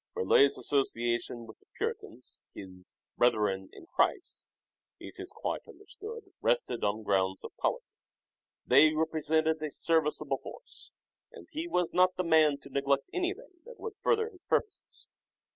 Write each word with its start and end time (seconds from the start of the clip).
Burleigh's 0.15 0.57
association 0.57 1.45
with 1.45 1.59
the 1.59 1.67
puritans, 1.77 2.41
his" 2.55 2.95
brethren 3.19 3.69
in 3.71 3.85
Christ," 3.85 4.47
it 4.99 5.19
is 5.19 5.29
quite 5.31 5.61
understood 5.67 6.23
rested 6.41 6.83
on 6.83 7.03
grounds 7.03 7.43
of 7.43 7.55
policy. 7.57 7.93
They 8.65 8.93
represented 8.95 9.61
a 9.61 9.69
serviceable 9.69 10.39
force, 10.39 10.91
and 11.31 11.47
he 11.51 11.67
was 11.67 11.93
not 11.93 12.15
the 12.15 12.23
man 12.23 12.57
to 12.61 12.69
neglect 12.69 13.11
anything 13.13 13.59
that 13.67 13.79
would 13.79 13.93
further 14.01 14.27
his 14.29 14.41
purposes. 14.49 15.07